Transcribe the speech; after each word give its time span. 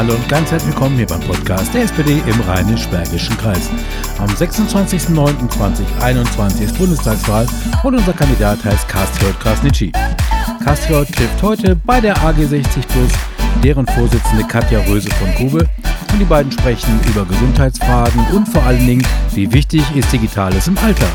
Hallo 0.00 0.14
und 0.14 0.28
ganz 0.30 0.50
herzlich 0.50 0.72
willkommen 0.72 0.96
hier 0.96 1.06
beim 1.06 1.20
Podcast 1.20 1.74
der 1.74 1.82
SPD 1.82 2.22
im 2.26 2.40
Rheinisch-Bergischen 2.40 3.36
Kreis. 3.36 3.68
Am 4.18 4.30
26.09.2021 4.30 6.64
ist 6.64 6.78
Bundestagswahl 6.78 7.46
und 7.84 7.96
unser 7.96 8.14
Kandidat 8.14 8.64
heißt 8.64 8.88
Kastriot 8.88 9.38
Krasnitschi. 9.40 9.92
Kastriot 10.64 11.12
trifft 11.12 11.42
heute 11.42 11.76
bei 11.84 12.00
der 12.00 12.16
AG 12.24 12.36
60 12.36 12.88
Plus 12.88 13.12
deren 13.62 13.86
Vorsitzende 13.88 14.44
Katja 14.44 14.80
Röse 14.88 15.10
von 15.10 15.34
Grube 15.34 15.68
und 16.10 16.18
die 16.18 16.24
beiden 16.24 16.50
sprechen 16.50 16.98
über 17.06 17.26
Gesundheitsfragen 17.26 18.26
und 18.28 18.48
vor 18.48 18.62
allen 18.62 18.86
Dingen, 18.86 19.06
wie 19.34 19.52
wichtig 19.52 19.82
ist 19.94 20.10
Digitales 20.10 20.66
im 20.66 20.78
Alter. 20.78 21.08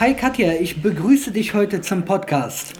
Hi 0.00 0.14
Katja, 0.14 0.54
ich 0.54 0.82
begrüße 0.82 1.30
dich 1.30 1.54
heute 1.54 1.80
zum 1.80 2.04
Podcast. 2.04 2.72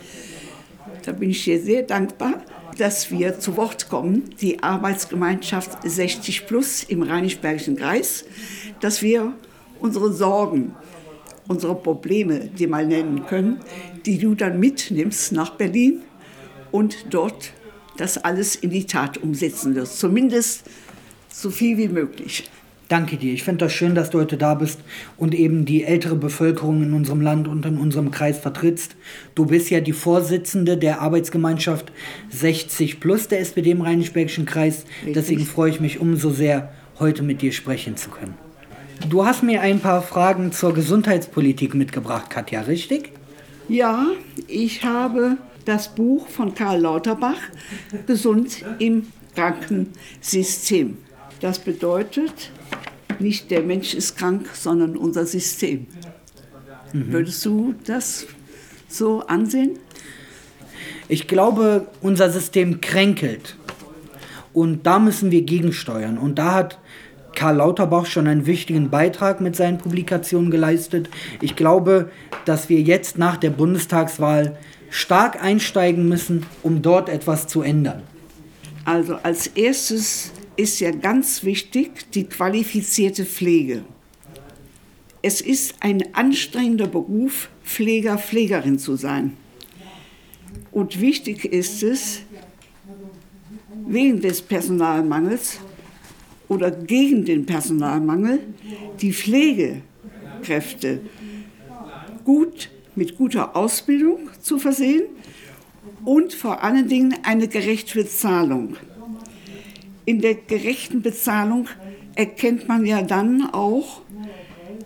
Da 1.04 1.12
bin 1.12 1.30
ich 1.30 1.44
dir 1.44 1.62
sehr 1.62 1.84
dankbar, 1.84 2.42
dass 2.78 3.10
wir 3.10 3.38
zu 3.38 3.56
Wort 3.56 3.88
kommen, 3.88 4.30
die 4.40 4.62
Arbeitsgemeinschaft 4.62 5.78
60 5.88 6.46
Plus 6.46 6.82
im 6.84 7.02
Rheinisch-Bergischen 7.02 7.76
Kreis, 7.76 8.24
dass 8.80 9.02
wir 9.02 9.32
unsere 9.80 10.12
Sorgen, 10.12 10.74
unsere 11.48 11.74
Probleme 11.74 12.40
dir 12.40 12.68
mal 12.68 12.86
nennen 12.86 13.26
können, 13.26 13.60
die 14.04 14.18
du 14.18 14.34
dann 14.34 14.60
mitnimmst 14.60 15.32
nach 15.32 15.50
Berlin 15.50 16.02
und 16.70 17.06
dort 17.10 17.52
das 17.96 18.18
alles 18.18 18.56
in 18.56 18.70
die 18.70 18.84
Tat 18.84 19.18
umsetzen 19.18 19.74
wirst. 19.74 19.98
Zumindest 19.98 20.64
so 21.30 21.50
viel 21.50 21.78
wie 21.78 21.88
möglich. 21.88 22.50
Danke 22.88 23.16
dir. 23.16 23.32
Ich 23.32 23.42
finde 23.42 23.64
das 23.64 23.72
schön, 23.72 23.96
dass 23.96 24.10
du 24.10 24.20
heute 24.20 24.36
da 24.36 24.54
bist 24.54 24.80
und 25.16 25.34
eben 25.34 25.64
die 25.64 25.82
ältere 25.82 26.14
Bevölkerung 26.14 26.84
in 26.84 26.92
unserem 26.92 27.20
Land 27.20 27.48
und 27.48 27.66
in 27.66 27.78
unserem 27.78 28.12
Kreis 28.12 28.38
vertrittst. 28.38 28.94
Du 29.34 29.46
bist 29.46 29.70
ja 29.70 29.80
die 29.80 29.92
Vorsitzende 29.92 30.76
der 30.76 31.00
Arbeitsgemeinschaft 31.00 31.90
60 32.30 33.00
Plus 33.00 33.26
der 33.26 33.40
SPD 33.40 33.72
im 33.72 33.80
Rheinisch-Bergischen 33.80 34.46
Kreis. 34.46 34.84
Richtig. 34.98 35.14
Deswegen 35.14 35.46
freue 35.46 35.70
ich 35.70 35.80
mich 35.80 35.98
umso 36.00 36.30
sehr, 36.30 36.72
heute 37.00 37.24
mit 37.24 37.42
dir 37.42 37.52
sprechen 37.52 37.96
zu 37.96 38.10
können. 38.10 38.34
Du 39.08 39.26
hast 39.26 39.42
mir 39.42 39.60
ein 39.62 39.80
paar 39.80 40.00
Fragen 40.00 40.52
zur 40.52 40.72
Gesundheitspolitik 40.72 41.74
mitgebracht, 41.74 42.30
Katja, 42.30 42.62
richtig? 42.62 43.10
Ja, 43.68 44.06
ich 44.46 44.84
habe 44.84 45.38
das 45.64 45.94
Buch 45.94 46.28
von 46.28 46.54
Karl 46.54 46.80
Lauterbach, 46.80 47.40
Gesund 48.06 48.64
im 48.78 49.08
Krankensystem. 49.34 50.96
Das 51.40 51.58
bedeutet, 51.58 52.50
nicht 53.20 53.50
der 53.50 53.62
Mensch 53.62 53.94
ist 53.94 54.16
krank, 54.16 54.48
sondern 54.54 54.96
unser 54.96 55.26
System. 55.26 55.86
Mhm. 56.92 57.12
Würdest 57.12 57.44
du 57.44 57.74
das 57.84 58.26
so 58.88 59.20
ansehen? 59.26 59.78
Ich 61.08 61.28
glaube, 61.28 61.86
unser 62.00 62.30
System 62.30 62.80
kränkelt. 62.80 63.56
Und 64.52 64.86
da 64.86 64.98
müssen 64.98 65.30
wir 65.30 65.42
gegensteuern. 65.42 66.18
Und 66.18 66.36
da 66.38 66.54
hat 66.54 66.78
Karl 67.34 67.56
Lauterbach 67.56 68.06
schon 68.06 68.26
einen 68.26 68.46
wichtigen 68.46 68.90
Beitrag 68.90 69.40
mit 69.40 69.54
seinen 69.54 69.78
Publikationen 69.78 70.50
geleistet. 70.50 71.10
Ich 71.40 71.54
glaube, 71.54 72.10
dass 72.46 72.68
wir 72.68 72.80
jetzt 72.80 73.18
nach 73.18 73.36
der 73.36 73.50
Bundestagswahl 73.50 74.56
stark 74.90 75.42
einsteigen 75.42 76.08
müssen, 76.08 76.46
um 76.62 76.82
dort 76.82 77.08
etwas 77.08 77.46
zu 77.46 77.62
ändern. 77.62 78.02
Also 78.84 79.16
als 79.22 79.48
erstes 79.48 80.32
ist 80.56 80.80
ja 80.80 80.90
ganz 80.90 81.44
wichtig 81.44 82.10
die 82.12 82.24
qualifizierte 82.24 83.24
Pflege. 83.24 83.84
Es 85.22 85.40
ist 85.40 85.74
ein 85.80 86.14
anstrengender 86.14 86.86
Beruf, 86.86 87.48
Pfleger, 87.64 88.18
Pflegerin 88.18 88.78
zu 88.78 88.96
sein. 88.96 89.36
Und 90.72 91.00
wichtig 91.00 91.44
ist 91.44 91.82
es, 91.82 92.22
wegen 93.86 94.20
des 94.20 94.42
Personalmangels 94.42 95.58
oder 96.48 96.70
gegen 96.70 97.24
den 97.24 97.46
Personalmangel 97.46 98.40
die 99.00 99.12
Pflegekräfte 99.12 101.00
gut 102.24 102.70
mit 102.94 103.16
guter 103.16 103.56
Ausbildung 103.56 104.30
zu 104.40 104.58
versehen 104.58 105.04
und 106.04 106.34
vor 106.34 106.62
allen 106.62 106.88
Dingen 106.88 107.14
eine 107.22 107.48
gerechte 107.48 107.98
Bezahlung 107.98 108.76
in 110.06 110.20
der 110.20 110.34
gerechten 110.34 111.02
Bezahlung 111.02 111.68
erkennt 112.14 112.66
man 112.68 112.86
ja 112.86 113.02
dann 113.02 113.50
auch 113.52 114.02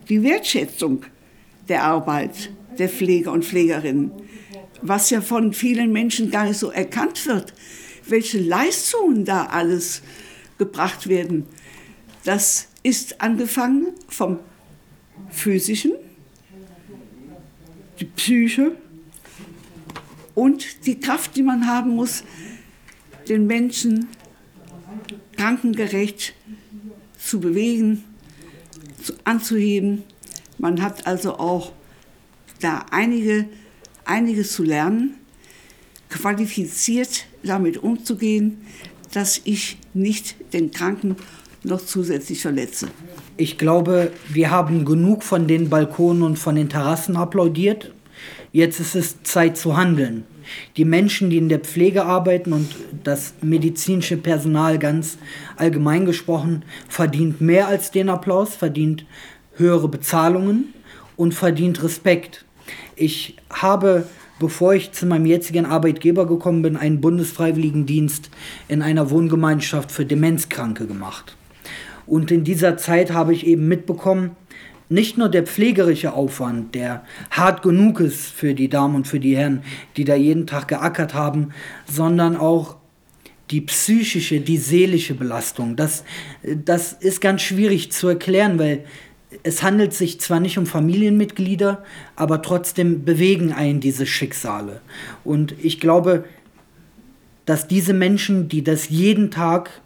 die 0.08 0.22
Wertschätzung 0.24 1.04
der 1.68 1.84
Arbeit 1.84 2.50
der 2.78 2.88
Pfleger 2.88 3.30
und 3.30 3.44
Pflegerinnen, 3.44 4.10
was 4.82 5.10
ja 5.10 5.20
von 5.20 5.52
vielen 5.52 5.92
Menschen 5.92 6.30
gar 6.30 6.46
nicht 6.46 6.58
so 6.58 6.70
erkannt 6.70 7.26
wird, 7.26 7.52
welche 8.08 8.38
Leistungen 8.38 9.24
da 9.24 9.44
alles 9.44 10.02
gebracht 10.58 11.08
werden. 11.08 11.46
Das 12.24 12.68
ist 12.82 13.20
angefangen 13.20 13.88
vom 14.08 14.40
physischen, 15.28 15.92
die 18.00 18.06
Psyche 18.06 18.72
und 20.34 20.86
die 20.86 20.98
Kraft, 20.98 21.36
die 21.36 21.42
man 21.42 21.66
haben 21.66 21.90
muss, 21.90 22.24
den 23.28 23.46
Menschen 23.46 24.08
krankengerecht 25.36 26.34
zu 27.18 27.40
bewegen, 27.40 28.04
zu, 29.02 29.14
anzuheben. 29.24 30.02
Man 30.58 30.82
hat 30.82 31.06
also 31.06 31.38
auch 31.38 31.72
da 32.60 32.84
einige, 32.90 33.46
einiges 34.04 34.52
zu 34.52 34.62
lernen, 34.62 35.14
qualifiziert 36.08 37.26
damit 37.42 37.78
umzugehen, 37.78 38.58
dass 39.12 39.40
ich 39.44 39.78
nicht 39.94 40.36
den 40.52 40.70
Kranken 40.70 41.16
noch 41.62 41.84
zusätzlich 41.84 42.42
verletze. 42.42 42.88
Ich 43.36 43.58
glaube, 43.58 44.12
wir 44.28 44.50
haben 44.50 44.84
genug 44.84 45.22
von 45.22 45.46
den 45.46 45.68
Balkonen 45.68 46.22
und 46.22 46.38
von 46.38 46.54
den 46.54 46.68
Terrassen 46.68 47.16
applaudiert. 47.16 47.92
Jetzt 48.52 48.80
ist 48.80 48.94
es 48.94 49.22
Zeit 49.22 49.56
zu 49.56 49.76
handeln 49.76 50.24
die 50.76 50.84
Menschen, 50.84 51.30
die 51.30 51.38
in 51.38 51.48
der 51.48 51.60
Pflege 51.60 52.04
arbeiten 52.04 52.52
und 52.52 52.74
das 53.04 53.34
medizinische 53.42 54.16
Personal 54.16 54.78
ganz 54.78 55.18
allgemein 55.56 56.06
gesprochen, 56.06 56.64
verdient 56.88 57.40
mehr 57.40 57.68
als 57.68 57.90
den 57.90 58.08
Applaus, 58.08 58.54
verdient 58.54 59.04
höhere 59.56 59.88
Bezahlungen 59.88 60.74
und 61.16 61.34
verdient 61.34 61.82
Respekt. 61.82 62.44
Ich 62.96 63.36
habe, 63.50 64.06
bevor 64.38 64.74
ich 64.74 64.92
zu 64.92 65.06
meinem 65.06 65.26
jetzigen 65.26 65.66
Arbeitgeber 65.66 66.26
gekommen 66.26 66.62
bin, 66.62 66.76
einen 66.76 67.00
Bundesfreiwilligendienst 67.00 68.30
in 68.68 68.82
einer 68.82 69.10
Wohngemeinschaft 69.10 69.92
für 69.92 70.04
Demenzkranke 70.06 70.86
gemacht. 70.86 71.36
Und 72.06 72.30
in 72.30 72.42
dieser 72.42 72.76
Zeit 72.76 73.12
habe 73.12 73.32
ich 73.32 73.46
eben 73.46 73.68
mitbekommen, 73.68 74.36
nicht 74.90 75.16
nur 75.16 75.28
der 75.28 75.44
pflegerische 75.44 76.12
Aufwand, 76.12 76.74
der 76.74 77.04
hart 77.30 77.62
genug 77.62 78.00
ist 78.00 78.26
für 78.26 78.54
die 78.54 78.68
Damen 78.68 78.96
und 78.96 79.06
für 79.06 79.20
die 79.20 79.36
Herren, 79.36 79.62
die 79.96 80.04
da 80.04 80.16
jeden 80.16 80.48
Tag 80.48 80.66
geackert 80.66 81.14
haben, 81.14 81.50
sondern 81.86 82.36
auch 82.36 82.79
die 83.50 83.60
psychische, 83.62 84.40
die 84.40 84.58
seelische 84.58 85.14
Belastung. 85.14 85.76
Das, 85.76 86.04
das 86.42 86.92
ist 86.92 87.20
ganz 87.20 87.42
schwierig 87.42 87.90
zu 87.92 88.08
erklären, 88.08 88.58
weil 88.58 88.84
es 89.42 89.62
handelt 89.62 89.92
sich 89.94 90.20
zwar 90.20 90.40
nicht 90.40 90.58
um 90.58 90.66
Familienmitglieder, 90.66 91.84
aber 92.16 92.42
trotzdem 92.42 93.04
bewegen 93.04 93.52
einen 93.52 93.80
diese 93.80 94.06
Schicksale. 94.06 94.80
Und 95.24 95.54
ich 95.62 95.80
glaube, 95.80 96.24
dass 97.46 97.68
diese 97.68 97.92
Menschen, 97.92 98.48
die 98.48 98.62
das 98.62 98.88
jeden 98.88 99.30
Tag 99.30 99.80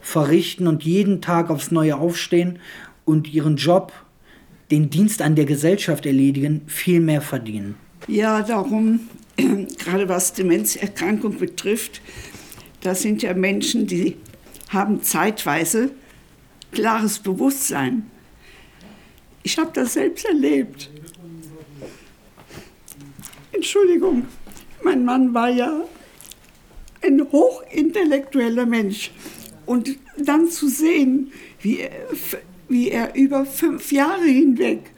verrichten 0.00 0.66
und 0.66 0.84
jeden 0.84 1.20
Tag 1.20 1.50
aufs 1.50 1.70
Neue 1.70 1.96
aufstehen 1.96 2.58
und 3.04 3.32
ihren 3.32 3.56
Job 3.56 3.92
den 4.70 4.90
Dienst 4.90 5.22
an 5.22 5.36
der 5.36 5.44
Gesellschaft 5.44 6.06
erledigen, 6.06 6.62
viel 6.66 7.00
mehr 7.00 7.22
verdienen. 7.22 7.76
Ja, 8.08 8.42
darum, 8.42 9.00
gerade 9.36 10.08
was 10.08 10.32
Demenzerkrankung 10.32 11.38
betrifft, 11.38 12.00
das 12.86 13.02
sind 13.02 13.22
ja 13.22 13.34
Menschen, 13.34 13.86
die 13.86 14.16
haben 14.68 15.02
zeitweise 15.02 15.90
klares 16.70 17.18
Bewusstsein. 17.18 18.08
Ich 19.42 19.58
habe 19.58 19.70
das 19.74 19.94
selbst 19.94 20.24
erlebt. 20.24 20.90
Entschuldigung, 23.52 24.26
mein 24.82 25.04
Mann 25.04 25.34
war 25.34 25.48
ja 25.48 25.80
ein 27.02 27.20
hochintellektueller 27.32 28.66
Mensch. 28.66 29.10
Und 29.64 29.96
dann 30.16 30.48
zu 30.48 30.68
sehen, 30.68 31.32
wie 31.60 31.80
er 31.80 31.90
wie 32.68 32.90
er 32.90 33.14
über 33.14 33.46
fünf 33.46 33.92
Jahre 33.92 34.24
hinweg 34.24 34.90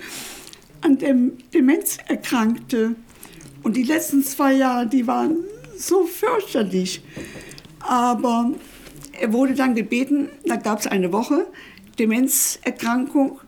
an 0.80 0.98
dem 0.98 1.32
Demenz 1.52 1.98
erkrankte. 2.06 2.96
Und 3.62 3.76
die 3.76 3.82
letzten 3.82 4.22
zwei 4.24 4.54
Jahre, 4.54 4.86
die 4.86 5.06
waren 5.06 5.44
so 5.76 6.04
fürchterlich. 6.04 7.02
Aber 7.88 8.52
er 9.18 9.32
wurde 9.32 9.54
dann 9.54 9.74
gebeten, 9.74 10.28
da 10.44 10.56
gab 10.56 10.78
es 10.78 10.86
eine 10.86 11.10
Woche 11.10 11.46
Demenzerkrankung 11.98 13.40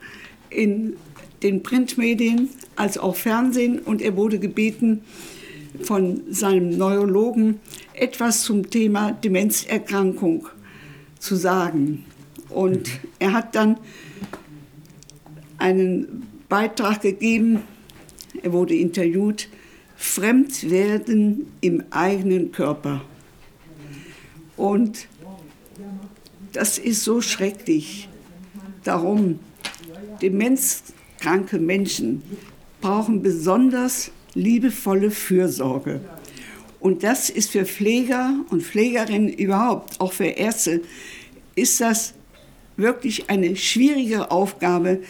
in 0.48 0.96
den 1.42 1.62
Printmedien 1.62 2.48
als 2.74 2.96
auch 2.96 3.16
Fernsehen 3.16 3.80
und 3.80 4.00
er 4.00 4.16
wurde 4.16 4.38
gebeten, 4.38 5.02
von 5.82 6.22
seinem 6.30 6.70
Neurologen 6.70 7.60
etwas 7.92 8.42
zum 8.42 8.70
Thema 8.70 9.12
Demenzerkrankung 9.12 10.48
zu 11.18 11.36
sagen. 11.36 12.06
Und 12.48 12.88
er 13.18 13.34
hat 13.34 13.54
dann 13.54 13.76
einen 15.58 16.26
Beitrag 16.48 17.02
gegeben, 17.02 17.60
er 18.42 18.54
wurde 18.54 18.74
interviewt, 18.74 19.48
Fremdwerden 19.96 21.46
im 21.60 21.84
eigenen 21.90 22.52
Körper. 22.52 23.02
Und 24.60 25.08
das 26.52 26.76
ist 26.76 27.02
so 27.02 27.22
schrecklich. 27.22 28.10
Darum, 28.84 29.38
demenzkranke 30.20 31.58
Menschen 31.58 32.22
brauchen 32.82 33.22
besonders 33.22 34.10
liebevolle 34.34 35.10
Fürsorge. 35.10 36.02
Und 36.78 37.04
das 37.04 37.30
ist 37.30 37.52
für 37.52 37.64
Pfleger 37.64 38.34
und 38.50 38.62
Pflegerinnen 38.62 39.30
überhaupt, 39.30 39.98
auch 39.98 40.12
für 40.12 40.26
Ärzte, 40.26 40.82
ist 41.54 41.80
das 41.80 42.12
wirklich 42.76 43.30
eine 43.30 43.56
schwierige 43.56 44.30
Aufgabe, 44.30 45.00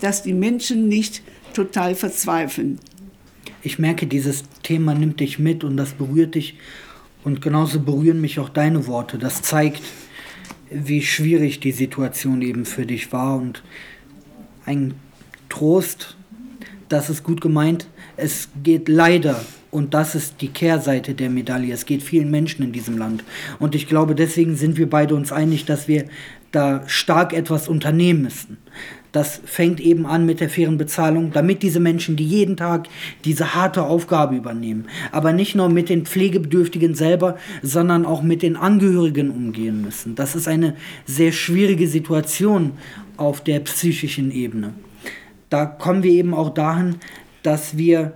dass 0.00 0.22
die 0.22 0.32
Menschen 0.32 0.86
nicht 0.86 1.22
total 1.54 1.96
verzweifeln. 1.96 2.78
Ich 3.64 3.80
merke, 3.80 4.06
dieses 4.06 4.44
Thema 4.62 4.94
nimmt 4.94 5.18
dich 5.18 5.40
mit 5.40 5.64
und 5.64 5.76
das 5.76 5.90
berührt 5.90 6.36
dich. 6.36 6.54
Und 7.24 7.42
genauso 7.42 7.80
berühren 7.80 8.20
mich 8.20 8.38
auch 8.38 8.48
deine 8.48 8.86
Worte. 8.86 9.18
Das 9.18 9.42
zeigt, 9.42 9.82
wie 10.70 11.02
schwierig 11.02 11.60
die 11.60 11.72
Situation 11.72 12.40
eben 12.42 12.64
für 12.64 12.86
dich 12.86 13.12
war. 13.12 13.36
Und 13.36 13.62
ein 14.64 14.94
Trost, 15.48 16.16
das 16.88 17.10
ist 17.10 17.22
gut 17.22 17.40
gemeint. 17.40 17.88
Es 18.16 18.48
geht 18.62 18.88
leider, 18.88 19.44
und 19.70 19.94
das 19.94 20.14
ist 20.14 20.40
die 20.40 20.48
Kehrseite 20.48 21.14
der 21.14 21.30
Medaille, 21.30 21.72
es 21.72 21.86
geht 21.86 22.02
vielen 22.02 22.30
Menschen 22.30 22.64
in 22.64 22.72
diesem 22.72 22.98
Land. 22.98 23.24
Und 23.58 23.74
ich 23.74 23.86
glaube, 23.86 24.14
deswegen 24.14 24.56
sind 24.56 24.76
wir 24.76 24.88
beide 24.88 25.14
uns 25.14 25.32
einig, 25.32 25.64
dass 25.64 25.88
wir 25.88 26.06
da 26.52 26.82
stark 26.86 27.32
etwas 27.32 27.68
unternehmen 27.68 28.22
müssen. 28.22 28.58
Das 29.12 29.40
fängt 29.44 29.80
eben 29.80 30.06
an 30.06 30.26
mit 30.26 30.40
der 30.40 30.48
fairen 30.48 30.78
Bezahlung, 30.78 31.32
damit 31.32 31.62
diese 31.62 31.80
Menschen, 31.80 32.16
die 32.16 32.24
jeden 32.24 32.56
Tag 32.56 32.88
diese 33.24 33.54
harte 33.54 33.82
Aufgabe 33.82 34.36
übernehmen, 34.36 34.86
aber 35.12 35.32
nicht 35.32 35.54
nur 35.54 35.68
mit 35.68 35.88
den 35.88 36.06
Pflegebedürftigen 36.06 36.94
selber, 36.94 37.36
sondern 37.62 38.06
auch 38.06 38.22
mit 38.22 38.42
den 38.42 38.56
Angehörigen 38.56 39.30
umgehen 39.30 39.82
müssen. 39.82 40.14
Das 40.14 40.36
ist 40.36 40.48
eine 40.48 40.76
sehr 41.06 41.32
schwierige 41.32 41.88
Situation 41.88 42.72
auf 43.16 43.40
der 43.40 43.60
psychischen 43.60 44.30
Ebene. 44.30 44.74
Da 45.48 45.66
kommen 45.66 46.02
wir 46.02 46.12
eben 46.12 46.32
auch 46.32 46.50
dahin, 46.50 46.96
dass 47.42 47.76
wir 47.76 48.12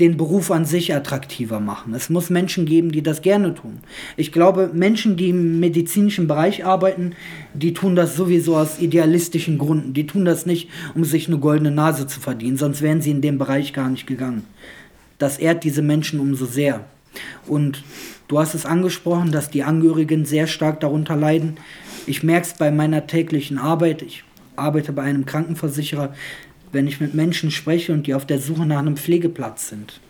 den 0.00 0.16
Beruf 0.16 0.50
an 0.50 0.64
sich 0.64 0.94
attraktiver 0.94 1.60
machen. 1.60 1.94
Es 1.94 2.08
muss 2.08 2.30
Menschen 2.30 2.64
geben, 2.64 2.90
die 2.90 3.02
das 3.02 3.22
gerne 3.22 3.54
tun. 3.54 3.80
Ich 4.16 4.32
glaube, 4.32 4.70
Menschen, 4.72 5.16
die 5.16 5.28
im 5.28 5.60
medizinischen 5.60 6.26
Bereich 6.26 6.64
arbeiten, 6.64 7.12
die 7.54 7.74
tun 7.74 7.94
das 7.94 8.16
sowieso 8.16 8.56
aus 8.56 8.80
idealistischen 8.80 9.58
Gründen. 9.58 9.92
Die 9.92 10.06
tun 10.06 10.24
das 10.24 10.46
nicht, 10.46 10.70
um 10.94 11.04
sich 11.04 11.28
eine 11.28 11.38
goldene 11.38 11.70
Nase 11.70 12.06
zu 12.06 12.18
verdienen, 12.20 12.56
sonst 12.56 12.82
wären 12.82 13.02
sie 13.02 13.10
in 13.10 13.20
dem 13.20 13.38
Bereich 13.38 13.72
gar 13.72 13.88
nicht 13.90 14.06
gegangen. 14.06 14.44
Das 15.18 15.38
ehrt 15.38 15.64
diese 15.64 15.82
Menschen 15.82 16.18
umso 16.18 16.46
sehr. 16.46 16.84
Und 17.46 17.82
du 18.28 18.38
hast 18.38 18.54
es 18.54 18.64
angesprochen, 18.64 19.32
dass 19.32 19.50
die 19.50 19.64
Angehörigen 19.64 20.24
sehr 20.24 20.46
stark 20.46 20.80
darunter 20.80 21.16
leiden. 21.16 21.58
Ich 22.06 22.22
merke 22.22 22.46
es 22.46 22.54
bei 22.54 22.70
meiner 22.70 23.06
täglichen 23.06 23.58
Arbeit. 23.58 24.02
Ich 24.02 24.24
arbeite 24.56 24.92
bei 24.92 25.02
einem 25.02 25.26
Krankenversicherer 25.26 26.14
wenn 26.72 26.86
ich 26.86 27.00
mit 27.00 27.14
Menschen 27.14 27.50
spreche 27.50 27.92
und 27.92 28.06
die 28.06 28.14
auf 28.14 28.26
der 28.26 28.38
Suche 28.38 28.66
nach 28.66 28.78
einem 28.78 28.96
Pflegeplatz 28.96 29.68
sind. 29.68 30.00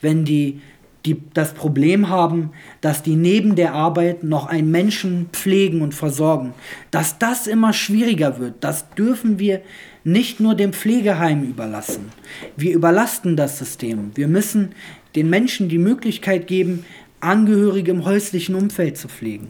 Wenn 0.00 0.24
die, 0.24 0.60
die 1.06 1.16
das 1.34 1.54
Problem 1.54 2.08
haben, 2.08 2.50
dass 2.80 3.02
die 3.02 3.16
neben 3.16 3.56
der 3.56 3.74
Arbeit 3.74 4.24
noch 4.24 4.46
einen 4.46 4.70
Menschen 4.70 5.28
pflegen 5.32 5.82
und 5.82 5.94
versorgen, 5.94 6.54
dass 6.90 7.18
das 7.18 7.46
immer 7.46 7.72
schwieriger 7.72 8.38
wird, 8.38 8.54
das 8.60 8.90
dürfen 8.90 9.38
wir 9.38 9.60
nicht 10.04 10.40
nur 10.40 10.54
dem 10.54 10.72
Pflegeheim 10.72 11.42
überlassen. 11.42 12.10
Wir 12.56 12.74
überlasten 12.74 13.36
das 13.36 13.58
System. 13.58 14.10
Wir 14.14 14.28
müssen 14.28 14.72
den 15.14 15.30
Menschen 15.30 15.68
die 15.68 15.78
Möglichkeit 15.78 16.46
geben, 16.46 16.84
Angehörige 17.20 17.90
im 17.90 18.04
häuslichen 18.04 18.54
Umfeld 18.54 18.98
zu 18.98 19.08
pflegen. 19.08 19.48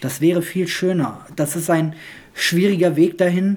Das 0.00 0.20
wäre 0.20 0.42
viel 0.42 0.68
schöner. 0.68 1.26
Das 1.34 1.56
ist 1.56 1.70
ein 1.70 1.94
schwieriger 2.34 2.94
Weg 2.94 3.18
dahin, 3.18 3.56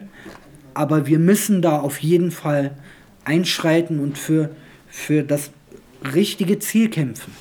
aber 0.73 1.07
wir 1.07 1.19
müssen 1.19 1.61
da 1.61 1.79
auf 1.79 1.99
jeden 1.99 2.31
Fall 2.31 2.75
einschreiten 3.23 3.99
und 3.99 4.17
für, 4.17 4.55
für 4.87 5.23
das 5.23 5.51
richtige 6.13 6.59
Ziel 6.59 6.89
kämpfen. 6.89 7.33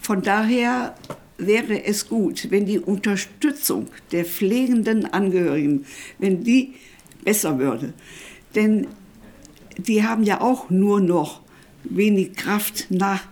Von 0.00 0.22
daher 0.22 0.94
wäre 1.36 1.84
es 1.84 2.08
gut, 2.08 2.50
wenn 2.50 2.66
die 2.66 2.78
Unterstützung 2.78 3.86
der 4.10 4.24
pflegenden 4.24 5.06
Angehörigen, 5.12 5.86
wenn 6.18 6.42
die 6.42 6.74
besser 7.24 7.58
würde. 7.58 7.92
Denn 8.54 8.86
die 9.76 10.02
haben 10.02 10.24
ja 10.24 10.40
auch 10.40 10.70
nur 10.70 11.00
noch 11.00 11.42
wenig 11.84 12.34
Kraft 12.34 12.86
nach 12.90 13.22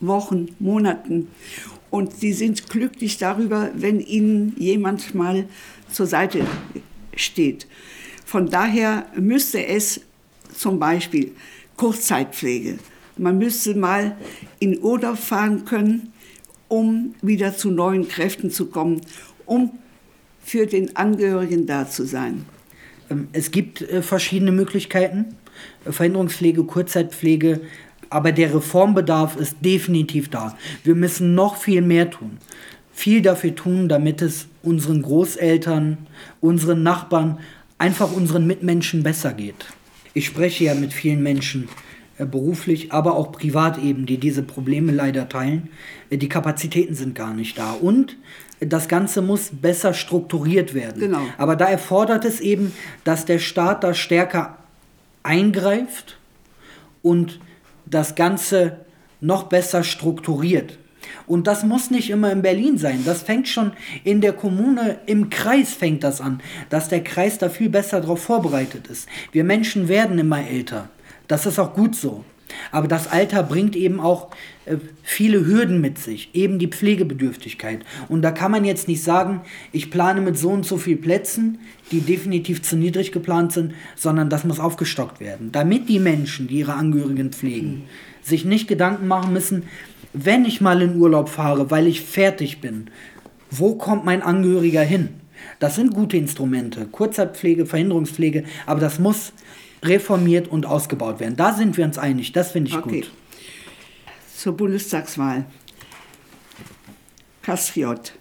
Wochen, 0.00 0.48
Monaten. 0.58 1.28
Und 1.90 2.14
sie 2.14 2.32
sind 2.32 2.68
glücklich 2.68 3.18
darüber, 3.18 3.70
wenn 3.74 4.00
ihnen 4.00 4.54
jemand 4.58 5.14
mal 5.14 5.46
zur 5.90 6.06
Seite 6.06 6.44
steht. 7.16 7.66
Von 8.24 8.48
daher 8.48 9.06
müsste 9.16 9.66
es 9.66 10.00
zum 10.54 10.78
Beispiel 10.78 11.32
Kurzzeitpflege, 11.76 12.78
man 13.16 13.38
müsste 13.38 13.74
mal 13.74 14.16
in 14.58 14.80
Urlaub 14.82 15.18
fahren 15.18 15.64
können, 15.64 16.12
um 16.68 17.14
wieder 17.22 17.56
zu 17.56 17.70
neuen 17.70 18.08
Kräften 18.08 18.50
zu 18.50 18.66
kommen, 18.66 19.00
um 19.46 19.78
für 20.42 20.66
den 20.66 20.96
Angehörigen 20.96 21.66
da 21.66 21.88
zu 21.88 22.04
sein. 22.04 22.44
Ähm, 23.10 23.28
es 23.32 23.50
gibt 23.50 23.82
äh, 23.82 24.02
verschiedene 24.02 24.52
Möglichkeiten, 24.52 25.36
Verhinderungspflege, 25.88 26.64
Kurzzeitpflege, 26.64 27.60
aber 28.10 28.32
der 28.32 28.54
Reformbedarf 28.54 29.36
ist 29.36 29.56
definitiv 29.60 30.28
da. 30.28 30.56
Wir 30.82 30.94
müssen 30.94 31.34
noch 31.34 31.56
viel 31.56 31.82
mehr 31.82 32.10
tun. 32.10 32.38
Viel 32.92 33.22
dafür 33.22 33.54
tun, 33.54 33.88
damit 33.88 34.22
es 34.22 34.46
unseren 34.62 35.02
Großeltern, 35.02 35.98
unseren 36.40 36.82
Nachbarn, 36.82 37.38
einfach 37.84 38.12
unseren 38.12 38.46
Mitmenschen 38.46 39.02
besser 39.02 39.34
geht. 39.34 39.66
Ich 40.14 40.24
spreche 40.24 40.64
ja 40.64 40.74
mit 40.74 40.94
vielen 40.94 41.22
Menschen 41.22 41.68
äh, 42.16 42.24
beruflich, 42.24 42.92
aber 42.92 43.14
auch 43.14 43.30
privat 43.30 43.76
eben, 43.76 44.06
die 44.06 44.16
diese 44.16 44.42
Probleme 44.42 44.90
leider 44.90 45.28
teilen. 45.28 45.68
Äh, 46.08 46.16
die 46.16 46.30
Kapazitäten 46.30 46.94
sind 46.94 47.14
gar 47.14 47.34
nicht 47.34 47.58
da 47.58 47.72
und 47.74 48.16
das 48.58 48.88
Ganze 48.88 49.20
muss 49.20 49.50
besser 49.52 49.92
strukturiert 49.92 50.72
werden. 50.72 50.98
Genau. 50.98 51.20
Aber 51.36 51.56
da 51.56 51.66
erfordert 51.66 52.24
es 52.24 52.40
eben, 52.40 52.72
dass 53.04 53.26
der 53.26 53.38
Staat 53.38 53.84
da 53.84 53.92
stärker 53.92 54.56
eingreift 55.22 56.16
und 57.02 57.38
das 57.84 58.14
Ganze 58.14 58.78
noch 59.20 59.42
besser 59.42 59.84
strukturiert. 59.84 60.78
Und 61.26 61.46
das 61.46 61.64
muss 61.64 61.90
nicht 61.90 62.10
immer 62.10 62.30
in 62.32 62.42
Berlin 62.42 62.78
sein. 62.78 63.02
Das 63.04 63.22
fängt 63.22 63.48
schon 63.48 63.72
in 64.04 64.20
der 64.20 64.32
Kommune, 64.32 64.98
im 65.06 65.30
Kreis 65.30 65.72
fängt 65.72 66.04
das 66.04 66.20
an, 66.20 66.40
dass 66.70 66.88
der 66.88 67.02
Kreis 67.02 67.38
da 67.38 67.48
viel 67.48 67.68
besser 67.68 68.00
darauf 68.00 68.22
vorbereitet 68.22 68.86
ist. 68.88 69.08
Wir 69.32 69.44
Menschen 69.44 69.88
werden 69.88 70.18
immer 70.18 70.46
älter. 70.46 70.88
Das 71.28 71.46
ist 71.46 71.58
auch 71.58 71.74
gut 71.74 71.94
so. 71.96 72.24
Aber 72.70 72.88
das 72.88 73.10
Alter 73.10 73.42
bringt 73.42 73.76
eben 73.76 74.00
auch 74.00 74.30
äh, 74.66 74.76
viele 75.02 75.46
Hürden 75.46 75.80
mit 75.80 75.98
sich, 75.98 76.30
eben 76.34 76.58
die 76.58 76.68
Pflegebedürftigkeit. 76.68 77.84
Und 78.08 78.22
da 78.22 78.30
kann 78.30 78.50
man 78.50 78.64
jetzt 78.64 78.88
nicht 78.88 79.02
sagen, 79.02 79.42
ich 79.72 79.90
plane 79.90 80.20
mit 80.20 80.38
so 80.38 80.50
und 80.50 80.66
so 80.66 80.76
viel 80.76 80.96
Plätzen, 80.96 81.58
die 81.90 82.00
definitiv 82.00 82.62
zu 82.62 82.76
niedrig 82.76 83.12
geplant 83.12 83.52
sind, 83.52 83.74
sondern 83.96 84.30
das 84.30 84.44
muss 84.44 84.60
aufgestockt 84.60 85.20
werden, 85.20 85.52
damit 85.52 85.88
die 85.88 85.98
Menschen, 85.98 86.48
die 86.48 86.58
ihre 86.58 86.74
Angehörigen 86.74 87.30
pflegen, 87.30 87.68
mhm. 87.68 87.82
sich 88.22 88.44
nicht 88.44 88.68
Gedanken 88.68 89.06
machen 89.06 89.32
müssen, 89.32 89.64
wenn 90.14 90.44
ich 90.44 90.60
mal 90.60 90.80
in 90.80 90.96
Urlaub 90.96 91.28
fahre, 91.28 91.70
weil 91.70 91.86
ich 91.86 92.00
fertig 92.00 92.60
bin, 92.60 92.90
wo 93.50 93.74
kommt 93.74 94.04
mein 94.04 94.22
Angehöriger 94.22 94.82
hin? 94.82 95.08
Das 95.58 95.74
sind 95.74 95.92
gute 95.92 96.16
Instrumente, 96.16 96.86
Kurzzeitpflege, 96.86 97.66
Verhinderungspflege, 97.66 98.44
aber 98.64 98.80
das 98.80 98.98
muss 98.98 99.32
reformiert 99.82 100.48
und 100.48 100.64
ausgebaut 100.64 101.20
werden. 101.20 101.36
Da 101.36 101.52
sind 101.52 101.76
wir 101.76 101.84
uns 101.84 101.98
einig, 101.98 102.32
das 102.32 102.52
finde 102.52 102.70
ich 102.70 102.76
okay. 102.76 103.00
gut. 103.00 103.10
Zur 104.34 104.56
Bundestagswahl. 104.56 105.44
Kastriot. 107.42 108.12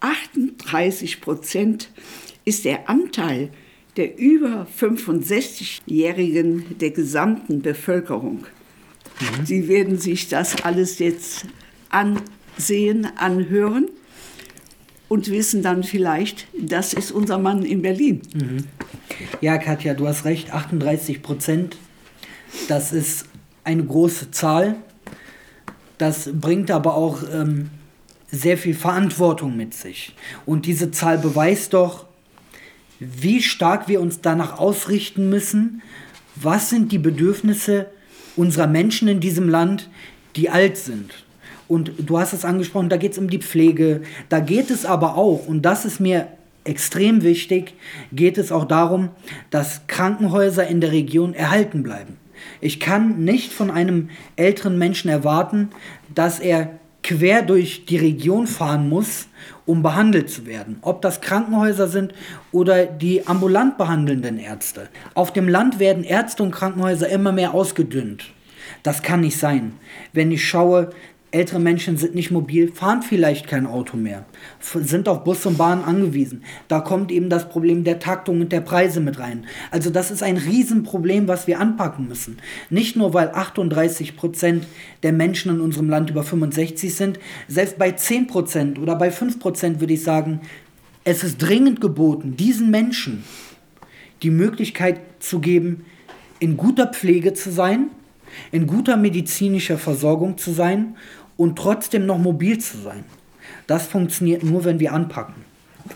38 0.00 1.20
Prozent 1.20 1.90
ist 2.44 2.64
der 2.64 2.88
Anteil 2.88 3.50
der 3.96 4.18
über 4.18 4.66
65-Jährigen 4.76 6.78
der 6.78 6.90
gesamten 6.90 7.62
Bevölkerung. 7.62 8.46
Mhm. 9.24 9.46
Sie 9.46 9.68
werden 9.68 9.98
sich 9.98 10.28
das 10.28 10.62
alles 10.62 10.98
jetzt 10.98 11.46
ansehen, 11.88 13.06
anhören 13.16 13.88
und 15.08 15.30
wissen 15.30 15.62
dann 15.62 15.82
vielleicht, 15.82 16.46
das 16.58 16.92
ist 16.92 17.12
unser 17.12 17.38
Mann 17.38 17.64
in 17.64 17.82
Berlin. 17.82 18.22
Mhm. 18.34 18.64
Ja, 19.40 19.58
Katja, 19.58 19.94
du 19.94 20.08
hast 20.08 20.24
recht, 20.24 20.52
38 20.52 21.22
Prozent, 21.22 21.76
das 22.68 22.92
ist 22.92 23.26
eine 23.64 23.84
große 23.84 24.30
Zahl. 24.30 24.76
Das 25.98 26.30
bringt 26.32 26.70
aber 26.70 26.94
auch 26.94 27.22
ähm, 27.32 27.70
sehr 28.30 28.58
viel 28.58 28.74
Verantwortung 28.74 29.56
mit 29.56 29.74
sich. 29.74 30.14
Und 30.44 30.66
diese 30.66 30.90
Zahl 30.90 31.18
beweist 31.18 31.74
doch, 31.74 32.06
wie 32.98 33.42
stark 33.42 33.88
wir 33.88 34.00
uns 34.00 34.20
danach 34.20 34.58
ausrichten 34.58 35.28
müssen, 35.28 35.82
was 36.36 36.70
sind 36.70 36.90
die 36.90 36.98
Bedürfnisse 36.98 37.86
unserer 38.36 38.66
Menschen 38.66 39.08
in 39.08 39.20
diesem 39.20 39.48
Land, 39.48 39.88
die 40.36 40.50
alt 40.50 40.76
sind. 40.76 41.24
Und 41.68 41.92
du 41.98 42.18
hast 42.18 42.32
es 42.32 42.44
angesprochen, 42.44 42.88
da 42.88 42.96
geht 42.96 43.12
es 43.12 43.18
um 43.18 43.30
die 43.30 43.38
Pflege, 43.38 44.02
da 44.28 44.40
geht 44.40 44.70
es 44.70 44.84
aber 44.84 45.16
auch, 45.16 45.46
und 45.46 45.62
das 45.62 45.84
ist 45.84 46.00
mir 46.00 46.28
extrem 46.64 47.22
wichtig, 47.22 47.74
geht 48.12 48.38
es 48.38 48.52
auch 48.52 48.64
darum, 48.64 49.10
dass 49.50 49.86
Krankenhäuser 49.86 50.66
in 50.66 50.80
der 50.80 50.92
Region 50.92 51.34
erhalten 51.34 51.82
bleiben. 51.82 52.16
Ich 52.60 52.80
kann 52.80 53.24
nicht 53.24 53.52
von 53.52 53.70
einem 53.70 54.10
älteren 54.36 54.78
Menschen 54.78 55.08
erwarten, 55.08 55.70
dass 56.14 56.40
er 56.40 56.78
quer 57.04 57.42
durch 57.42 57.84
die 57.84 57.98
Region 57.98 58.46
fahren 58.48 58.88
muss, 58.88 59.28
um 59.66 59.82
behandelt 59.82 60.30
zu 60.30 60.46
werden. 60.46 60.78
Ob 60.80 61.02
das 61.02 61.20
Krankenhäuser 61.20 61.86
sind 61.86 62.14
oder 62.50 62.86
die 62.86 63.26
ambulant 63.26 63.78
behandelnden 63.78 64.38
Ärzte. 64.38 64.88
Auf 65.12 65.32
dem 65.32 65.48
Land 65.48 65.78
werden 65.78 66.02
Ärzte 66.02 66.42
und 66.42 66.50
Krankenhäuser 66.50 67.08
immer 67.08 67.30
mehr 67.30 67.54
ausgedünnt. 67.54 68.32
Das 68.82 69.02
kann 69.02 69.20
nicht 69.20 69.38
sein. 69.38 69.74
Wenn 70.12 70.32
ich 70.32 70.48
schaue, 70.48 70.90
ältere 71.34 71.58
Menschen 71.58 71.96
sind 71.96 72.14
nicht 72.14 72.30
mobil, 72.30 72.72
fahren 72.72 73.02
vielleicht 73.02 73.48
kein 73.48 73.66
Auto 73.66 73.96
mehr, 73.96 74.24
sind 74.60 75.08
auf 75.08 75.24
Bus 75.24 75.44
und 75.44 75.58
Bahn 75.58 75.82
angewiesen. 75.82 76.44
Da 76.68 76.80
kommt 76.80 77.10
eben 77.10 77.28
das 77.28 77.48
Problem 77.48 77.82
der 77.82 77.98
Taktung 77.98 78.40
und 78.40 78.52
der 78.52 78.60
Preise 78.60 79.00
mit 79.00 79.18
rein. 79.18 79.44
Also 79.70 79.90
das 79.90 80.10
ist 80.10 80.22
ein 80.22 80.36
Riesenproblem, 80.36 81.26
was 81.26 81.46
wir 81.46 81.58
anpacken 81.58 82.06
müssen. 82.06 82.38
Nicht 82.70 82.94
nur, 82.94 83.14
weil 83.14 83.30
38 83.30 84.16
Prozent 84.16 84.66
der 85.02 85.12
Menschen 85.12 85.50
in 85.50 85.60
unserem 85.60 85.90
Land 85.90 86.10
über 86.10 86.22
65 86.22 86.94
sind, 86.94 87.18
selbst 87.48 87.78
bei 87.78 87.90
10 87.90 88.28
Prozent 88.28 88.78
oder 88.78 88.94
bei 88.94 89.10
5 89.10 89.40
Prozent 89.40 89.80
würde 89.80 89.94
ich 89.94 90.04
sagen, 90.04 90.40
es 91.02 91.24
ist 91.24 91.38
dringend 91.38 91.80
geboten, 91.80 92.36
diesen 92.36 92.70
Menschen 92.70 93.24
die 94.22 94.30
Möglichkeit 94.30 95.00
zu 95.18 95.40
geben, 95.40 95.84
in 96.38 96.56
guter 96.56 96.86
Pflege 96.86 97.34
zu 97.34 97.50
sein, 97.50 97.90
in 98.52 98.66
guter 98.66 98.96
medizinischer 98.96 99.78
Versorgung 99.78 100.38
zu 100.38 100.52
sein 100.52 100.96
und 101.36 101.56
trotzdem 101.56 102.06
noch 102.06 102.18
mobil 102.18 102.58
zu 102.58 102.78
sein. 102.78 103.04
Das 103.66 103.86
funktioniert 103.86 104.42
nur, 104.42 104.64
wenn 104.64 104.80
wir 104.80 104.92
anpacken. 104.92 105.34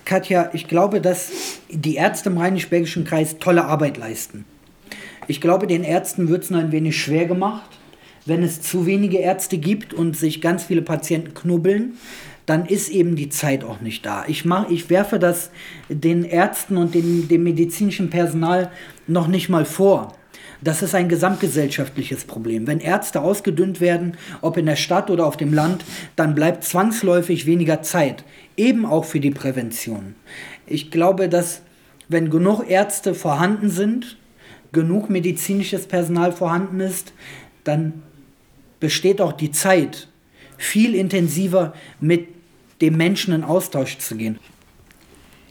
Katja, 0.04 0.50
ich 0.52 0.68
glaube, 0.68 1.00
dass 1.00 1.30
die 1.70 1.96
Ärzte 1.96 2.28
im 2.28 2.38
Rheinisch-Bergischen 2.38 3.04
Kreis 3.04 3.38
tolle 3.38 3.64
Arbeit 3.64 3.96
leisten. 3.96 4.44
Ich 5.26 5.40
glaube, 5.40 5.66
den 5.66 5.84
Ärzten 5.84 6.28
wird 6.28 6.44
es 6.44 6.50
nur 6.50 6.60
ein 6.60 6.72
wenig 6.72 7.00
schwer 7.00 7.26
gemacht. 7.26 7.70
Wenn 8.26 8.42
es 8.42 8.60
zu 8.60 8.84
wenige 8.84 9.18
Ärzte 9.18 9.56
gibt 9.56 9.94
und 9.94 10.16
sich 10.16 10.40
ganz 10.40 10.64
viele 10.64 10.82
Patienten 10.82 11.32
knubbeln, 11.34 11.94
dann 12.44 12.66
ist 12.66 12.88
eben 12.88 13.14
die 13.16 13.28
Zeit 13.28 13.62
auch 13.62 13.80
nicht 13.80 14.04
da. 14.06 14.24
Ich, 14.26 14.44
mach, 14.44 14.70
ich 14.70 14.88
werfe 14.88 15.18
das 15.18 15.50
den 15.88 16.24
Ärzten 16.24 16.78
und 16.78 16.94
dem, 16.94 17.28
dem 17.28 17.42
medizinischen 17.42 18.10
Personal 18.10 18.70
noch 19.06 19.28
nicht 19.28 19.48
mal 19.48 19.64
vor. 19.64 20.17
Das 20.60 20.82
ist 20.82 20.94
ein 20.94 21.08
gesamtgesellschaftliches 21.08 22.24
Problem. 22.24 22.66
Wenn 22.66 22.80
Ärzte 22.80 23.20
ausgedünnt 23.20 23.80
werden, 23.80 24.16
ob 24.40 24.56
in 24.56 24.66
der 24.66 24.76
Stadt 24.76 25.08
oder 25.08 25.26
auf 25.26 25.36
dem 25.36 25.54
Land, 25.54 25.84
dann 26.16 26.34
bleibt 26.34 26.64
zwangsläufig 26.64 27.46
weniger 27.46 27.82
Zeit, 27.82 28.24
eben 28.56 28.84
auch 28.84 29.04
für 29.04 29.20
die 29.20 29.30
Prävention. 29.30 30.16
Ich 30.66 30.90
glaube, 30.90 31.28
dass 31.28 31.62
wenn 32.08 32.30
genug 32.30 32.68
Ärzte 32.68 33.14
vorhanden 33.14 33.70
sind, 33.70 34.16
genug 34.72 35.10
medizinisches 35.10 35.86
Personal 35.86 36.32
vorhanden 36.32 36.80
ist, 36.80 37.12
dann 37.64 38.02
besteht 38.80 39.20
auch 39.20 39.32
die 39.32 39.52
Zeit, 39.52 40.08
viel 40.56 40.94
intensiver 40.94 41.72
mit 42.00 42.28
dem 42.80 42.96
Menschen 42.96 43.32
in 43.32 43.44
Austausch 43.44 43.98
zu 43.98 44.16
gehen. 44.16 44.38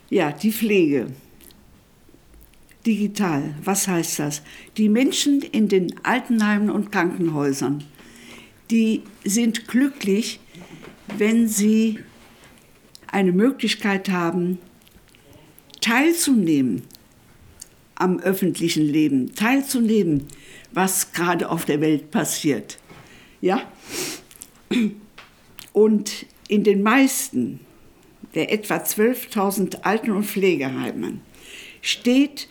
Ja, 0.09 0.31
die 0.31 0.51
Pflege 0.51 1.07
digital. 2.87 3.53
Was 3.63 3.87
heißt 3.87 4.19
das? 4.19 4.41
Die 4.77 4.89
Menschen 4.89 5.41
in 5.41 5.67
den 5.67 5.93
Altenheimen 6.03 6.69
und 6.69 6.91
Krankenhäusern, 6.91 7.83
die 8.71 9.03
sind 9.23 9.67
glücklich, 9.67 10.39
wenn 11.17 11.47
sie 11.47 11.99
eine 13.07 13.33
Möglichkeit 13.33 14.09
haben, 14.09 14.57
teilzunehmen 15.81 16.83
am 17.95 18.19
öffentlichen 18.19 18.83
Leben, 18.83 19.35
teilzunehmen, 19.35 20.27
was 20.71 21.11
gerade 21.11 21.49
auf 21.49 21.65
der 21.65 21.81
Welt 21.81 22.11
passiert. 22.11 22.77
Ja? 23.41 23.61
Und 25.73 26.25
in 26.47 26.63
den 26.63 26.83
meisten 26.83 27.59
der 28.35 28.51
etwa 28.51 28.75
12.000 28.75 29.81
Alten- 29.81 30.11
und 30.11 30.25
Pflegeheimen 30.25 31.21
steht 31.81 32.47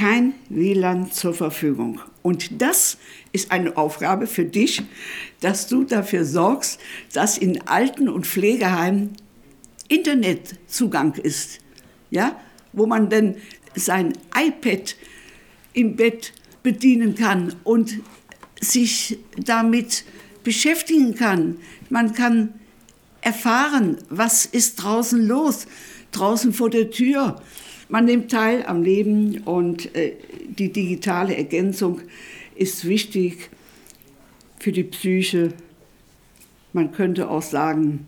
kein 0.00 0.32
WLAN 0.48 1.12
zur 1.12 1.34
Verfügung. 1.34 2.00
Und 2.22 2.62
das 2.62 2.96
ist 3.32 3.52
eine 3.52 3.76
Aufgabe 3.76 4.26
für 4.26 4.46
dich, 4.46 4.80
dass 5.40 5.66
du 5.66 5.84
dafür 5.84 6.24
sorgst, 6.24 6.80
dass 7.12 7.36
in 7.36 7.60
Alten- 7.68 8.08
und 8.08 8.26
Pflegeheimen 8.26 9.10
Internetzugang 9.88 11.16
ist. 11.16 11.58
Ja? 12.10 12.40
Wo 12.72 12.86
man 12.86 13.10
dann 13.10 13.36
sein 13.74 14.14
iPad 14.34 14.96
im 15.74 15.96
Bett 15.96 16.32
bedienen 16.62 17.14
kann 17.14 17.54
und 17.64 17.98
sich 18.58 19.18
damit 19.36 20.04
beschäftigen 20.44 21.14
kann. 21.14 21.58
Man 21.90 22.14
kann 22.14 22.54
erfahren, 23.20 23.98
was 24.08 24.46
ist 24.46 24.76
draußen 24.76 25.26
los, 25.26 25.66
draußen 26.12 26.54
vor 26.54 26.70
der 26.70 26.90
Tür. 26.90 27.42
Man 27.90 28.04
nimmt 28.04 28.30
teil 28.30 28.64
am 28.66 28.84
Leben 28.84 29.38
und 29.44 29.94
äh, 29.96 30.12
die 30.48 30.72
digitale 30.72 31.36
Ergänzung 31.36 32.00
ist 32.54 32.84
wichtig 32.86 33.50
für 34.60 34.70
die 34.70 34.84
Psyche. 34.84 35.52
Man 36.72 36.92
könnte 36.92 37.28
auch 37.28 37.42
sagen, 37.42 38.06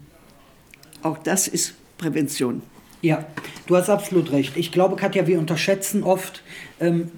auch 1.03 1.19
das 1.19 1.49
ist 1.49 1.75
Prävention. 1.99 2.63
Ja, 3.01 3.27
du 3.67 3.75
hast 3.77 3.91
absolut 3.91 4.31
recht. 4.31 4.57
Ich 4.57 4.71
glaube, 4.71 4.95
Katja, 4.95 5.27
wir 5.27 5.41
unterschätzen 5.41 6.05
oft, 6.05 6.45
ähm, 6.79 7.11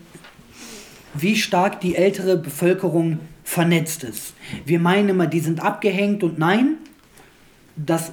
wie 1.13 1.37
stark 1.37 1.83
die 1.83 1.97
ältere 1.97 2.39
Bevölkerung 2.39 3.19
vernetzt 3.45 4.05
ist. 4.05 4.33
Wir 4.65 4.81
meinen 4.81 5.11
immer, 5.11 5.27
die 5.27 5.41
sind 5.41 5.61
abgehängt 5.61 6.25
und 6.25 6.39
nein, 6.39 6.79
das 7.77 8.13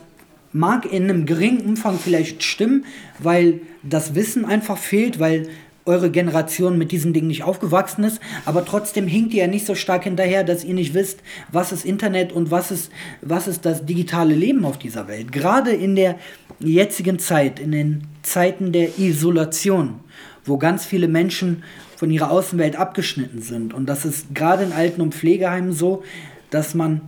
mag 0.54 0.92
in 0.92 1.04
einem 1.04 1.26
geringen 1.26 1.62
Umfang 1.62 1.98
vielleicht 1.98 2.44
stimmen, 2.44 2.86
weil 3.20 3.62
das 3.84 4.16
Wissen 4.16 4.46
einfach 4.46 4.78
fehlt, 4.78 5.20
weil 5.20 5.50
eure 5.86 6.12
Generation 6.12 6.78
mit 6.78 6.92
diesen 6.92 7.14
Dingen 7.14 7.28
nicht 7.28 7.44
aufgewachsen 7.44 8.04
ist, 8.04 8.20
aber 8.46 8.66
trotzdem 8.66 9.08
hinkt 9.08 9.34
ihr 9.34 9.46
ja 9.46 9.48
nicht 9.48 9.66
so 9.66 9.76
stark 9.76 10.04
hinterher, 10.04 10.44
dass 10.44 10.64
ihr 10.64 10.76
nicht 10.76 10.94
wisst, 10.94 11.22
was 11.52 11.72
ist 11.72 11.86
Internet 11.86 12.32
und 12.32 12.52
was 12.52 12.72
ist, 12.72 12.92
was 13.22 13.48
ist 13.48 13.66
das 13.66 13.86
digitale 13.86 14.36
Leben 14.36 14.64
auf 14.64 14.78
dieser 14.78 15.08
Welt. 15.08 15.32
Gerade 15.32 15.72
in 15.72 15.96
der 15.96 16.18
jetzigen 16.60 17.18
Zeit, 17.18 17.60
in 17.60 17.72
den 17.72 18.04
Zeiten 18.22 18.72
der 18.72 19.00
Isolation, 19.00 20.00
wo 20.46 20.58
ganz 20.58 20.86
viele 20.86 21.08
Menschen 21.08 21.64
von 21.96 22.12
ihrer 22.12 22.32
Außenwelt 22.32 22.76
abgeschnitten 22.76 23.42
sind. 23.42 23.74
Und 23.74 23.88
das 23.88 24.06
ist 24.06 24.34
gerade 24.36 24.64
in 24.64 24.72
Alten- 24.72 25.02
und 25.02 25.16
Pflegeheimen 25.16 25.74
so, 25.74 26.04
dass 26.52 26.76
man 26.76 27.02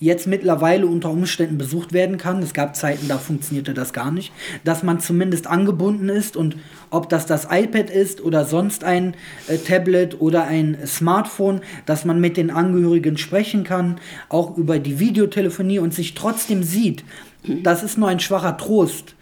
jetzt 0.00 0.26
mittlerweile 0.26 0.86
unter 0.86 1.10
Umständen 1.10 1.58
besucht 1.58 1.92
werden 1.92 2.16
kann. 2.16 2.42
Es 2.42 2.54
gab 2.54 2.74
Zeiten, 2.74 3.06
da 3.06 3.18
funktionierte 3.18 3.74
das 3.74 3.92
gar 3.92 4.10
nicht. 4.10 4.32
Dass 4.64 4.82
man 4.82 4.98
zumindest 4.98 5.46
angebunden 5.46 6.08
ist 6.08 6.38
und 6.38 6.56
ob 6.88 7.10
das 7.10 7.26
das 7.26 7.48
iPad 7.50 7.90
ist 7.90 8.22
oder 8.22 8.46
sonst 8.46 8.82
ein 8.82 9.14
äh, 9.46 9.58
Tablet 9.58 10.18
oder 10.20 10.44
ein 10.44 10.78
Smartphone, 10.86 11.60
dass 11.84 12.06
man 12.06 12.18
mit 12.18 12.38
den 12.38 12.50
Angehörigen 12.50 13.18
sprechen 13.18 13.62
kann, 13.62 14.00
auch 14.30 14.56
über 14.56 14.78
die 14.78 14.98
Videotelefonie 14.98 15.78
und 15.78 15.92
sich 15.92 16.14
trotzdem 16.14 16.62
sieht. 16.62 17.04
Das 17.44 17.82
ist 17.82 17.98
nur 17.98 18.08
ein 18.08 18.20
schwacher 18.20 18.56
Trost. 18.56 19.14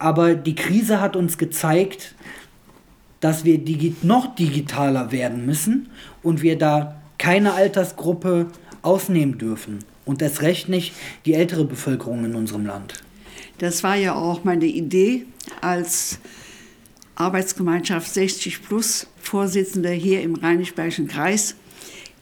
Aber 0.00 0.34
die 0.34 0.56
Krise 0.56 1.00
hat 1.00 1.14
uns 1.14 1.38
gezeigt, 1.38 2.16
dass 3.20 3.44
wir 3.44 3.58
digi 3.58 3.94
noch 4.02 4.34
digitaler 4.34 5.12
werden 5.12 5.46
müssen 5.46 5.90
und 6.24 6.42
wir 6.42 6.58
da 6.58 7.00
keine 7.18 7.52
Altersgruppe 7.54 8.46
ausnehmen 8.82 9.38
dürfen 9.38 9.80
und 10.08 10.22
erst 10.22 10.40
recht 10.40 10.68
nicht 10.70 10.94
die 11.26 11.34
ältere 11.34 11.64
Bevölkerung 11.64 12.24
in 12.24 12.34
unserem 12.34 12.64
Land. 12.64 12.94
Das 13.58 13.84
war 13.84 13.94
ja 13.94 14.14
auch 14.14 14.42
meine 14.42 14.64
Idee 14.64 15.26
als 15.60 16.18
Arbeitsgemeinschaft 17.14 18.12
60 18.12 18.62
Plus 18.62 19.06
Vorsitzender 19.20 19.90
hier 19.90 20.22
im 20.22 20.34
Rheinisch-Bergischen 20.34 21.08
Kreis. 21.08 21.56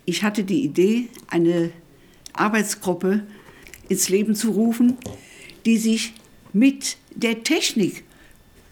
Ich 0.04 0.24
hatte 0.24 0.42
die 0.42 0.64
Idee, 0.64 1.08
eine 1.28 1.70
Arbeitsgruppe 2.32 3.22
ins 3.88 4.08
Leben 4.08 4.34
zu 4.34 4.50
rufen, 4.50 4.98
die 5.64 5.78
sich 5.78 6.14
mit 6.52 6.96
der 7.14 7.44
Technik 7.44 8.02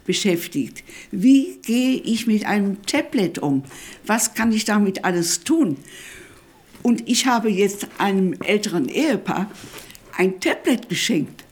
beschäftigt. 0.07 0.83
Wie 1.13 1.59
gehe 1.63 2.01
ich 2.01 2.27
mit 2.27 2.47
einem 2.47 2.83
Tablet 2.83 3.39
um? 3.39 3.63
Was 4.07 4.35
kann 4.35 4.51
ich 4.51 4.65
damit 4.65 5.05
alles 5.05 5.45
tun? 5.45 5.77
Und 6.85 7.09
ich 7.09 7.25
habe 7.27 7.49
jetzt 7.49 7.89
einem 7.97 8.35
älteren 8.43 8.91
Ehepaar 8.91 9.51
ein 10.19 10.39
Tablet 10.39 10.91
geschenkt. 10.91 11.43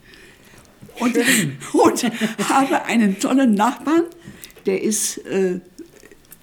Und, 0.98 1.16
und 1.72 2.04
habe 2.50 2.84
einen 2.84 3.18
tollen 3.18 3.54
Nachbarn, 3.54 4.04
der 4.66 4.82
ist 4.82 5.16
äh, 5.24 5.60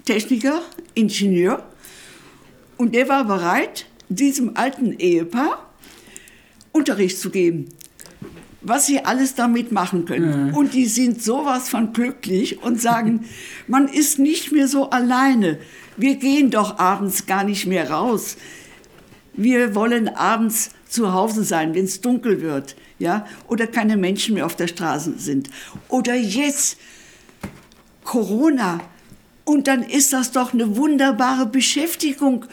Techniker, 0.04 0.62
Ingenieur. 0.94 1.64
Und 2.78 2.96
der 2.96 3.08
war 3.08 3.24
bereit, 3.24 3.86
diesem 4.08 4.56
alten 4.56 4.98
Ehepaar 4.98 5.70
Unterricht 6.72 7.16
zu 7.16 7.30
geben, 7.30 7.68
was 8.60 8.86
sie 8.86 9.04
alles 9.04 9.36
damit 9.36 9.70
machen 9.70 10.04
können. 10.04 10.48
Mhm. 10.48 10.56
Und 10.56 10.74
die 10.74 10.86
sind 10.86 11.22
sowas 11.22 11.68
von 11.68 11.92
glücklich 11.92 12.60
und 12.64 12.80
sagen, 12.80 13.24
man 13.68 13.86
ist 13.86 14.18
nicht 14.18 14.50
mehr 14.50 14.66
so 14.66 14.90
alleine. 14.90 15.58
Wir 15.96 16.16
gehen 16.16 16.50
doch 16.50 16.80
abends 16.80 17.26
gar 17.26 17.44
nicht 17.44 17.66
mehr 17.66 17.90
raus. 17.90 18.36
Wir 19.34 19.74
wollen 19.74 20.08
abends 20.08 20.70
zu 20.88 21.12
Hause 21.12 21.44
sein, 21.44 21.74
wenn 21.74 21.84
es 21.84 22.00
dunkel 22.00 22.40
wird, 22.42 22.76
ja, 22.98 23.24
oder 23.48 23.66
keine 23.66 23.96
Menschen 23.96 24.34
mehr 24.34 24.46
auf 24.46 24.56
der 24.56 24.66
Straße 24.66 25.14
sind. 25.18 25.50
Oder 25.88 26.14
jetzt 26.14 26.78
Corona. 28.04 28.80
Und 29.44 29.66
dann 29.66 29.82
ist 29.82 30.12
das 30.12 30.32
doch 30.32 30.52
eine 30.52 30.76
wunderbare 30.76 31.46
Beschäftigung 31.46 32.44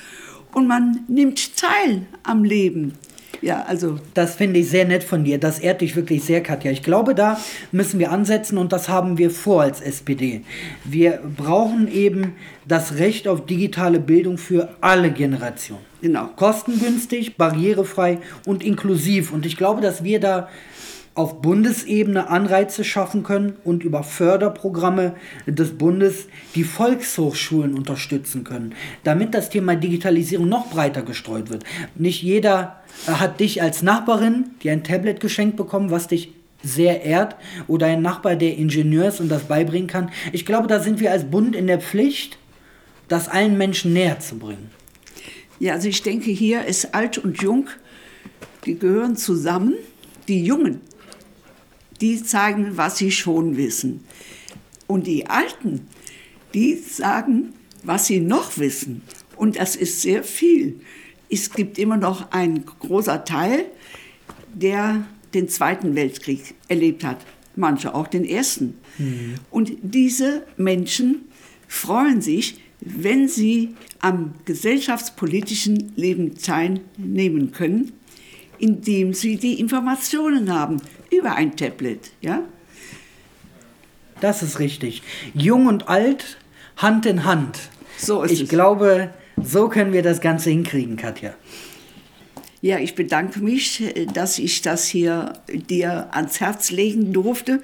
und 0.54 0.68
man 0.68 1.04
nimmt 1.08 1.58
teil 1.58 2.08
am 2.24 2.44
Leben. 2.44 2.94
Ja, 3.42 3.64
also. 3.68 4.00
Das 4.14 4.36
finde 4.36 4.60
ich 4.60 4.70
sehr 4.70 4.86
nett 4.86 5.04
von 5.04 5.24
dir. 5.24 5.38
Das 5.38 5.60
ehrt 5.60 5.82
dich 5.82 5.96
wirklich 5.96 6.24
sehr, 6.24 6.42
Katja. 6.42 6.72
Ich 6.72 6.84
glaube, 6.84 7.16
da 7.16 7.40
müssen 7.72 8.00
wir 8.00 8.12
ansetzen 8.12 8.58
und 8.58 8.74
das 8.74 8.90
haben 8.90 9.18
wir 9.18 9.32
vor 9.32 9.62
als 9.62 9.82
SPD. 9.82 10.42
Wir 10.84 11.20
brauchen 11.38 11.92
eben 11.92 12.36
das 12.68 12.96
Recht 12.96 13.28
auf 13.28 13.46
digitale 13.46 14.00
Bildung 14.00 14.38
für 14.38 14.70
alle 14.82 15.12
Generationen. 15.12 15.86
Genau. 16.02 16.28
Kostengünstig, 16.36 17.38
barrierefrei 17.38 18.20
und 18.46 18.64
inklusiv. 18.64 19.32
Und 19.32 19.46
ich 19.46 19.58
glaube, 19.58 19.82
dass 19.82 20.04
wir 20.04 20.20
da 20.20 20.50
auf 21.18 21.42
Bundesebene 21.42 22.30
Anreize 22.30 22.84
schaffen 22.84 23.24
können 23.24 23.56
und 23.64 23.84
über 23.84 24.04
Förderprogramme 24.04 25.16
des 25.48 25.76
Bundes 25.76 26.28
die 26.54 26.64
Volkshochschulen 26.64 27.74
unterstützen 27.74 28.44
können, 28.44 28.76
damit 29.04 29.34
das 29.34 29.50
Thema 29.50 29.76
Digitalisierung 29.76 30.48
noch 30.48 30.70
breiter 30.70 31.02
gestreut 31.02 31.50
wird. 31.50 31.64
Nicht 31.96 32.22
jeder 32.22 32.82
hat 33.08 33.40
dich 33.40 33.64
als 33.64 33.82
Nachbarin, 33.82 34.52
die 34.62 34.70
ein 34.70 34.84
Tablet 34.84 35.20
geschenkt 35.20 35.58
bekommen, 35.58 35.90
was 35.90 36.08
dich 36.08 36.34
sehr 36.62 37.04
ehrt, 37.04 37.36
oder 37.68 37.88
ein 37.88 38.02
Nachbar, 38.04 38.36
der 38.36 38.56
Ingenieur 38.56 39.08
ist 39.08 39.20
und 39.20 39.30
das 39.30 39.44
beibringen 39.44 39.88
kann. 39.88 40.12
Ich 40.34 40.46
glaube, 40.46 40.68
da 40.68 40.80
sind 40.80 41.00
wir 41.00 41.12
als 41.12 41.26
Bund 41.26 41.56
in 41.56 41.66
der 41.66 41.80
Pflicht, 41.80 42.38
das 43.08 43.28
allen 43.28 43.58
Menschen 43.58 43.94
näher 43.94 44.20
zu 44.20 44.38
bringen. 44.38 44.70
Ja, 45.60 45.74
also 45.74 45.88
ich 45.88 46.04
denke, 46.04 46.30
hier 46.30 46.66
ist 46.66 46.94
alt 46.94 47.18
und 47.18 47.42
jung, 47.42 47.70
die 48.66 48.78
gehören 48.78 49.16
zusammen. 49.16 49.74
Die 50.28 50.44
Jungen, 50.44 50.82
die 52.02 52.22
zeigen, 52.24 52.78
was 52.78 52.98
sie 52.98 53.12
schon 53.12 53.58
wissen. 53.58 54.04
Und 54.88 55.08
die 55.08 55.28
Alten, 55.28 55.88
die 56.54 56.76
sagen, 56.76 57.54
was 57.84 58.08
sie 58.08 58.20
noch 58.20 58.58
wissen. 58.58 59.02
Und 59.36 59.58
das 59.58 59.76
ist 59.76 60.02
sehr 60.02 60.24
viel. 60.24 60.80
Es 61.30 61.52
gibt 61.52 61.78
immer 61.78 61.98
noch 61.98 62.32
einen 62.32 62.66
großer 62.66 63.26
Teil, 63.26 63.66
der 64.54 65.06
den 65.34 65.50
Zweiten 65.50 65.96
Weltkrieg 65.96 66.56
erlebt 66.68 67.04
hat. 67.04 67.18
Manche 67.56 67.94
auch 67.94 68.08
den 68.08 68.24
Ersten. 68.24 68.76
Mhm. 68.98 69.36
Und 69.52 69.74
diese 69.82 70.46
Menschen 70.58 71.26
freuen 71.68 72.22
sich, 72.22 72.62
wenn 72.80 73.28
sie 73.28 73.76
am 74.00 74.36
gesellschaftspolitischen 74.46 75.92
Leben 75.96 76.36
teilnehmen 76.38 77.52
können, 77.52 77.94
indem 78.60 79.14
sie 79.14 79.38
die 79.38 79.60
Informationen 79.60 80.54
haben 80.54 80.82
über 81.12 81.36
ein 81.36 81.56
Tablet. 81.56 82.12
Ja? 82.22 82.44
Das 84.22 84.44
ist 84.44 84.60
richtig. 84.60 85.04
Jung 85.34 85.68
und 85.68 85.90
alt, 85.90 86.38
Hand 86.78 87.06
in 87.06 87.24
Hand. 87.26 87.70
So 87.98 88.24
ist 88.24 88.32
ich 88.32 88.42
es. 88.44 88.50
glaube, 88.50 89.12
so 89.42 89.70
können 89.70 89.94
wir 89.94 90.04
das 90.04 90.22
Ganze 90.22 90.50
hinkriegen, 90.50 90.98
Katja. 90.98 91.34
Ja, 92.62 92.80
ich 92.80 92.96
bedanke 92.96 93.40
mich, 93.40 93.84
dass 94.14 94.40
ich 94.40 94.62
das 94.64 94.88
hier 94.88 95.34
dir 95.48 96.08
ans 96.12 96.40
Herz 96.40 96.72
legen 96.72 97.14
durfte, 97.14 97.62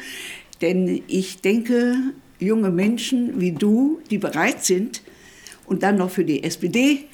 denn 0.61 1.01
ich 1.07 1.41
denke, 1.41 1.95
junge 2.39 2.69
Menschen 2.69 3.39
wie 3.41 3.51
du, 3.51 4.01
die 4.11 4.19
bereit 4.19 4.63
sind 4.63 5.01
und 5.65 5.81
dann 5.81 5.97
noch 5.97 6.11
für 6.11 6.23
die 6.23 6.43
SPD 6.43 7.05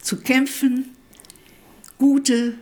zu 0.00 0.20
kämpfen, 0.20 0.94
gute 1.98 2.54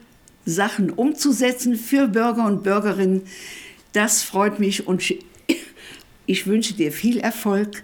Sachen 0.47 0.91
umzusetzen 0.91 1.77
für 1.77 2.09
Bürger 2.09 2.47
und 2.47 2.63
Bürgerinnen. 2.63 3.23
Das 3.93 4.23
freut 4.23 4.59
mich 4.59 4.87
und 4.87 5.03
ich 6.27 6.47
wünsche 6.47 6.75
dir 6.75 6.93
viel 6.93 7.19
Erfolg 7.19 7.83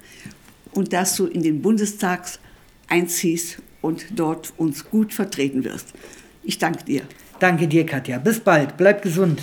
und 0.73 0.93
dass 0.93 1.17
du 1.17 1.27
in 1.27 1.43
den 1.43 1.61
Bundestag 1.61 2.27
einziehst 2.89 3.59
und 3.83 4.07
dort 4.15 4.53
uns 4.57 4.89
gut 4.89 5.13
vertreten 5.13 5.65
wirst. 5.65 5.89
Ich 6.45 6.59
danke 6.59 6.85
dir. 6.85 7.03
Danke 7.41 7.67
dir, 7.69 7.85
Katja. 7.85 8.19
Bis 8.19 8.41
bald. 8.41 8.77
Bleib 8.77 9.03
gesund. 9.03 9.43